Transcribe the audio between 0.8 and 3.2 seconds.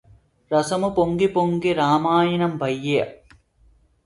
పొంగి పొంగి రామాయణంబయ్యె